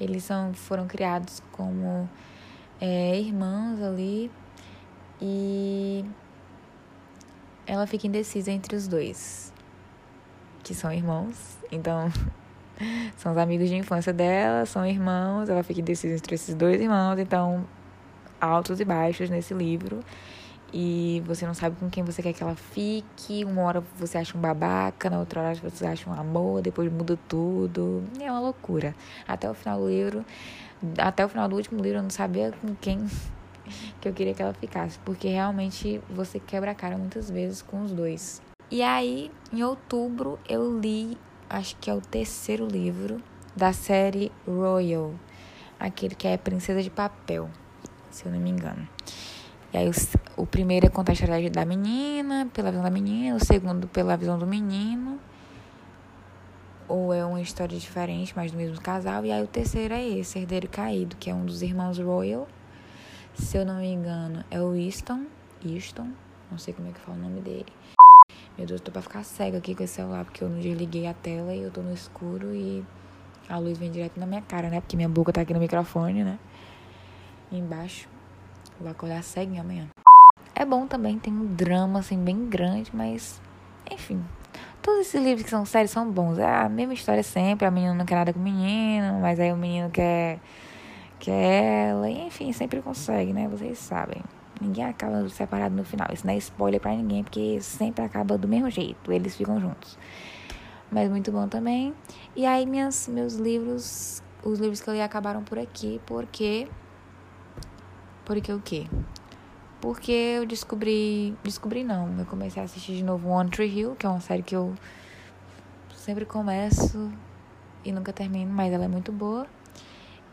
Eles 0.00 0.24
são, 0.24 0.52
foram 0.54 0.86
criados 0.86 1.42
como 1.52 2.08
é, 2.80 3.18
irmãos 3.18 3.80
ali 3.80 4.30
e 5.20 6.04
ela 7.66 7.86
fica 7.86 8.06
indecisa 8.06 8.50
entre 8.50 8.76
os 8.76 8.86
dois, 8.88 9.52
que 10.62 10.74
são 10.74 10.92
irmãos. 10.92 11.58
Então, 11.70 12.10
são 13.16 13.32
os 13.32 13.38
amigos 13.38 13.68
de 13.68 13.76
infância 13.76 14.12
dela, 14.12 14.66
são 14.66 14.84
irmãos, 14.84 15.48
ela 15.48 15.62
fica 15.62 15.80
indecisa 15.80 16.14
entre 16.14 16.34
esses 16.34 16.54
dois 16.54 16.80
irmãos, 16.80 17.18
então 17.18 17.64
altos 18.40 18.80
e 18.80 18.84
baixos 18.84 19.30
nesse 19.30 19.54
livro 19.54 20.00
e 20.76 21.22
você 21.24 21.46
não 21.46 21.54
sabe 21.54 21.76
com 21.78 21.88
quem 21.88 22.02
você 22.02 22.20
quer 22.20 22.32
que 22.32 22.42
ela 22.42 22.56
fique. 22.56 23.44
Uma 23.44 23.62
hora 23.62 23.84
você 23.96 24.18
acha 24.18 24.36
um 24.36 24.40
babaca, 24.40 25.08
na 25.08 25.20
outra 25.20 25.40
hora 25.40 25.54
você 25.54 25.86
acha 25.86 26.10
um 26.10 26.12
amor, 26.12 26.60
depois 26.62 26.92
muda 26.92 27.16
tudo. 27.28 28.02
É 28.20 28.28
uma 28.28 28.40
loucura. 28.40 28.92
Até 29.28 29.48
o 29.48 29.54
final 29.54 29.78
do 29.78 29.88
livro, 29.88 30.24
até 30.98 31.24
o 31.24 31.28
final 31.28 31.48
do 31.48 31.54
último 31.54 31.80
livro, 31.80 31.98
eu 31.98 32.02
não 32.02 32.10
sabia 32.10 32.52
com 32.60 32.74
quem 32.74 33.06
que 34.02 34.08
eu 34.08 34.12
queria 34.12 34.34
que 34.34 34.42
ela 34.42 34.52
ficasse, 34.52 34.98
porque 35.04 35.28
realmente 35.28 36.00
você 36.10 36.40
quebra 36.40 36.72
a 36.72 36.74
cara 36.74 36.98
muitas 36.98 37.30
vezes 37.30 37.62
com 37.62 37.84
os 37.84 37.92
dois. 37.92 38.42
E 38.68 38.82
aí, 38.82 39.30
em 39.52 39.62
outubro, 39.62 40.40
eu 40.48 40.80
li, 40.80 41.16
acho 41.48 41.76
que 41.76 41.88
é 41.88 41.94
o 41.94 42.00
terceiro 42.00 42.66
livro 42.66 43.22
da 43.54 43.72
série 43.72 44.32
Royal, 44.44 45.14
aquele 45.78 46.16
que 46.16 46.26
é 46.26 46.36
Princesa 46.36 46.82
de 46.82 46.90
Papel, 46.90 47.48
se 48.10 48.26
eu 48.26 48.32
não 48.32 48.40
me 48.40 48.50
engano. 48.50 48.88
E 49.74 49.76
aí 49.76 49.88
o, 49.88 49.92
o 50.42 50.46
primeiro 50.46 50.86
é 50.86 50.88
contar 50.88 51.10
a 51.10 51.14
história 51.14 51.50
da 51.50 51.64
menina, 51.64 52.48
pela 52.54 52.70
visão 52.70 52.84
da 52.84 52.90
menina, 52.90 53.34
o 53.34 53.44
segundo 53.44 53.88
pela 53.88 54.16
visão 54.16 54.38
do 54.38 54.46
menino. 54.46 55.18
Ou 56.86 57.12
é 57.12 57.24
uma 57.24 57.40
história 57.40 57.76
diferente, 57.76 58.32
mas 58.36 58.52
do 58.52 58.56
mesmo 58.56 58.80
casal. 58.80 59.26
E 59.26 59.32
aí 59.32 59.42
o 59.42 59.48
terceiro 59.48 59.92
é 59.92 60.06
esse, 60.06 60.38
Herdeiro 60.38 60.68
Caído, 60.68 61.16
que 61.16 61.28
é 61.28 61.34
um 61.34 61.44
dos 61.44 61.60
irmãos 61.60 61.98
Royal. 61.98 62.46
Se 63.34 63.56
eu 63.56 63.66
não 63.66 63.78
me 63.78 63.88
engano, 63.88 64.44
é 64.48 64.60
o 64.60 64.76
Easton. 64.76 65.24
Easton, 65.66 66.08
não 66.52 66.58
sei 66.58 66.72
como 66.72 66.88
é 66.88 66.92
que 66.92 67.00
fala 67.00 67.18
o 67.18 67.20
nome 67.20 67.40
dele. 67.40 67.72
Meu 68.56 68.68
Deus, 68.68 68.78
eu 68.78 68.84
tô 68.84 68.92
pra 68.92 69.02
ficar 69.02 69.24
cega 69.24 69.58
aqui 69.58 69.74
com 69.74 69.82
esse 69.82 69.94
celular, 69.94 70.24
porque 70.24 70.44
eu 70.44 70.48
não 70.48 70.60
desliguei 70.60 71.08
a 71.08 71.14
tela 71.14 71.52
e 71.52 71.62
eu 71.62 71.72
tô 71.72 71.82
no 71.82 71.92
escuro 71.92 72.54
e 72.54 72.84
a 73.48 73.58
luz 73.58 73.76
vem 73.76 73.90
direto 73.90 74.20
na 74.20 74.26
minha 74.26 74.42
cara, 74.42 74.70
né? 74.70 74.80
Porque 74.80 74.94
minha 74.94 75.08
boca 75.08 75.32
tá 75.32 75.40
aqui 75.40 75.52
no 75.52 75.58
microfone, 75.58 76.22
né? 76.22 76.38
embaixo. 77.50 78.13
Vou 78.80 78.90
acordar 78.90 79.22
ceguinha 79.22 79.62
amanhã. 79.62 79.88
É 80.54 80.64
bom 80.64 80.86
também, 80.86 81.18
tem 81.18 81.32
um 81.32 81.46
drama 81.46 81.98
assim 82.00 82.18
bem 82.18 82.48
grande, 82.48 82.90
mas 82.94 83.40
enfim. 83.90 84.22
Todos 84.80 85.00
esses 85.00 85.22
livros 85.22 85.44
que 85.44 85.50
são 85.50 85.64
sérios 85.64 85.90
são 85.90 86.10
bons. 86.10 86.38
É 86.38 86.46
a 86.46 86.68
mesma 86.68 86.94
história 86.94 87.22
sempre, 87.22 87.66
a 87.66 87.70
menina 87.70 87.94
não 87.94 88.04
quer 88.04 88.16
nada 88.16 88.32
com 88.32 88.38
o 88.38 88.42
menino, 88.42 89.20
mas 89.20 89.40
aí 89.40 89.52
o 89.52 89.56
menino 89.56 89.90
quer 89.90 90.38
quer 91.18 91.88
ela, 91.88 92.10
e, 92.10 92.26
enfim, 92.26 92.52
sempre 92.52 92.82
consegue, 92.82 93.32
né? 93.32 93.48
Vocês 93.48 93.78
sabem. 93.78 94.22
Ninguém 94.60 94.84
acaba 94.84 95.26
separado 95.28 95.74
no 95.74 95.84
final. 95.84 96.08
Isso 96.12 96.26
não 96.26 96.34
é 96.34 96.36
spoiler 96.36 96.80
para 96.80 96.92
ninguém, 96.92 97.24
porque 97.24 97.60
sempre 97.60 98.04
acaba 98.04 98.36
do 98.36 98.46
mesmo 98.46 98.70
jeito. 98.70 99.10
Eles 99.10 99.34
ficam 99.34 99.58
juntos. 99.58 99.98
Mas 100.90 101.10
muito 101.10 101.32
bom 101.32 101.48
também. 101.48 101.94
E 102.36 102.46
aí 102.46 102.66
minhas, 102.66 103.08
meus 103.08 103.34
livros, 103.34 104.22
os 104.44 104.58
livros 104.58 104.80
que 104.80 104.88
eu 104.88 104.94
li 104.94 105.00
acabaram 105.00 105.42
por 105.42 105.58
aqui, 105.58 106.00
porque 106.06 106.68
porque 108.24 108.52
o 108.52 108.60
quê? 108.60 108.86
Porque 109.80 110.12
eu 110.12 110.46
descobri. 110.46 111.36
Descobri 111.42 111.84
não. 111.84 112.18
Eu 112.18 112.24
comecei 112.24 112.60
a 112.62 112.64
assistir 112.64 112.96
de 112.96 113.04
novo 113.04 113.28
One 113.28 113.50
Tree 113.50 113.68
Hill, 113.68 113.94
que 113.96 114.06
é 114.06 114.08
uma 114.08 114.20
série 114.20 114.42
que 114.42 114.56
eu 114.56 114.74
sempre 115.94 116.24
começo 116.24 117.12
e 117.84 117.92
nunca 117.92 118.12
termino, 118.12 118.50
mas 118.50 118.72
ela 118.72 118.84
é 118.84 118.88
muito 118.88 119.12
boa. 119.12 119.46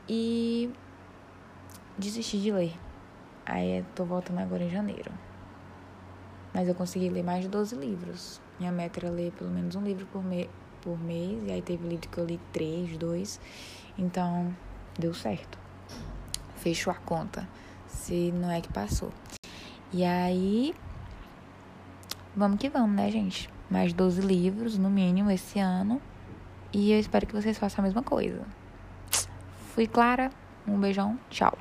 E 0.08 0.70
desisti 1.98 2.42
de 2.42 2.52
ler. 2.52 2.74
Aí 3.46 3.84
tô 3.94 4.06
voltando 4.06 4.40
agora 4.40 4.64
em 4.64 4.70
janeiro. 4.70 5.12
Mas 6.54 6.68
eu 6.68 6.76
consegui 6.76 7.10
ler 7.10 7.24
mais 7.24 7.44
de 7.44 7.50
12 7.50 7.76
livros. 7.76 8.40
Minha 8.58 8.72
meta 8.72 9.00
era 9.00 9.10
ler 9.10 9.32
pelo 9.34 9.50
menos 9.50 9.76
um 9.76 9.84
livro 9.84 10.06
por, 10.08 10.24
me 10.24 10.50
por 10.82 10.98
mês. 10.98 11.44
E 11.46 11.52
aí 11.52 11.62
teve 11.62 11.86
livro 11.88 12.08
que 12.08 12.18
eu 12.18 12.26
li 12.26 12.40
três, 12.54 12.98
dois. 12.98 13.40
Então, 13.98 14.56
deu 14.98 15.14
certo. 15.14 15.58
Fechou 16.56 16.94
a 16.94 16.96
conta 16.96 17.48
se 17.92 18.32
não 18.32 18.50
é 18.50 18.62
que 18.62 18.72
passou. 18.72 19.12
E 19.94 20.04
aí, 20.04 20.74
vamos 22.36 22.58
que 22.60 22.70
vamos, 22.70 22.96
né, 22.96 23.12
gente? 23.12 23.50
Mais 23.70 23.94
12 23.94 24.22
livros, 24.22 24.78
no 24.78 24.90
mínimo, 24.90 25.30
esse 25.30 25.60
ano. 25.60 26.02
E 26.74 26.92
eu 26.92 27.00
espero 27.00 27.28
que 27.28 27.34
vocês 27.34 27.58
façam 27.58 27.84
a 27.84 27.88
mesma 27.88 28.02
coisa. 28.02 28.42
Fui 29.74 29.88
Clara, 29.88 30.30
um 30.68 30.80
beijão, 30.80 31.20
tchau. 31.30 31.58